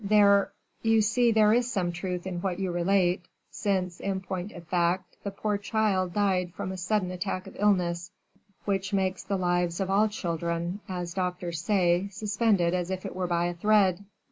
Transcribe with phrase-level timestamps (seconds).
[0.03, 0.51] "There,
[0.81, 5.15] you see there is some truth in what you relate, since, in point of fact,
[5.23, 8.09] the poor child died from a sudden attack of illness,
[8.65, 13.45] which makes the lives of all children, as doctors say, suspended as it were by
[13.45, 14.03] a thread."